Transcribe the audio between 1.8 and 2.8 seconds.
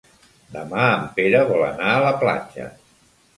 a la platja.